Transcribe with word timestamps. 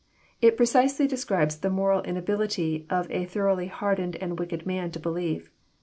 '* 0.23 0.41
It 0.47 0.57
precisely 0.57 1.05
describes 1.05 1.57
the 1.59 1.69
moral 1.69 2.01
inability 2.01 2.87
of 2.89 3.05
a 3.11 3.25
thoroughly 3.27 3.67
hardened 3.67 4.15
and 4.15 4.39
wicked 4.39 4.65
man 4.65 4.89
to 4.93 4.99
believe. 4.99 5.51